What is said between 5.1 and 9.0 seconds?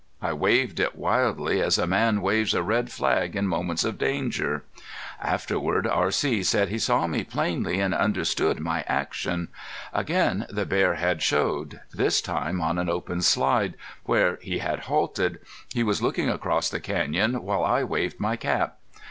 Afterward R.C. said he saw me plainly and understood my